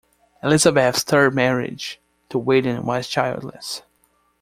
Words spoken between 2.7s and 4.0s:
was childless.